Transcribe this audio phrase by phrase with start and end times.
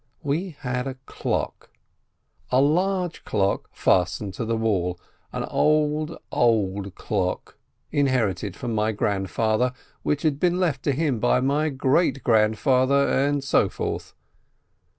[0.23, 1.69] We had a clock,
[2.49, 4.99] a large clock, fastened to the wall,
[5.31, 7.59] an old, old clock
[7.91, 13.69] inherited from my grandfather, which had been left him by my great grandfather, and so
[13.69, 14.15] forth.